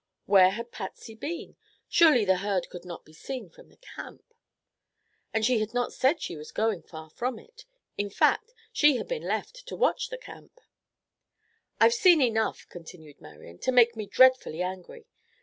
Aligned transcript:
Where 0.25 0.49
had 0.49 0.71
Patsy 0.71 1.13
been? 1.13 1.57
Surely 1.87 2.25
the 2.25 2.37
herd 2.37 2.69
could 2.71 2.85
not 2.85 3.05
be 3.05 3.13
seen 3.13 3.51
from 3.51 3.69
the 3.69 3.77
camp, 3.77 4.33
and 5.31 5.45
she 5.45 5.59
had 5.59 5.75
not 5.75 5.93
said 5.93 6.19
she 6.19 6.35
was 6.35 6.51
going 6.51 6.81
far 6.81 7.07
from 7.11 7.37
it; 7.37 7.65
in 7.99 8.09
fact, 8.09 8.51
she 8.73 8.95
had 8.97 9.07
been 9.07 9.21
left 9.27 9.67
to 9.67 9.75
watch 9.75 10.11
camp. 10.19 10.59
"I've 11.79 11.93
seen 11.93 12.19
enough," 12.19 12.65
continued 12.67 13.21
Marian, 13.21 13.59
"to 13.59 13.71
make 13.71 13.95
me 13.95 14.07
dreadfully 14.07 14.63
angry. 14.63 15.05